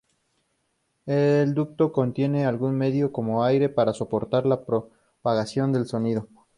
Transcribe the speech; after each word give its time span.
El 1.05 1.53
ducto 1.53 1.91
contiene 1.91 2.47
algún 2.47 2.75
medio, 2.75 3.11
como 3.11 3.43
aire, 3.43 3.69
para 3.69 3.93
soportar 3.93 4.47
la 4.47 4.65
propagación 4.65 5.71
del 5.73 5.85
sonido. 5.85 6.27